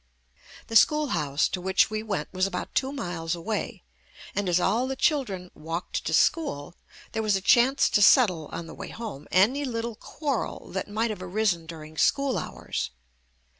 The 0.65 0.75
school 0.75 1.09
house 1.09 1.47
to 1.49 1.61
which 1.61 1.91
we 1.91 2.01
went 2.01 2.33
was 2.33 2.47
about 2.47 2.73
two 2.73 2.91
miles 2.91 3.35
away, 3.35 3.83
and 4.33 4.49
as 4.49 4.59
all 4.59 4.87
the 4.87 4.95
children 4.95 5.51
walked 5.53 6.03
to 6.05 6.11
school 6.11 6.73
there 7.11 7.21
was 7.21 7.35
a 7.35 7.39
chance 7.39 7.87
to 7.91 8.01
settle 8.01 8.47
on 8.47 8.65
the 8.65 8.73
way 8.73 8.89
home 8.89 9.27
any 9.29 9.63
little 9.63 9.93
quarrel 9.93 10.71
that 10.71 10.87
might 10.89 11.11
have 11.11 11.21
arisen 11.21 11.67
dur 11.67 11.83
ing 11.83 11.99
school 11.99 12.39
hours. 12.39 12.89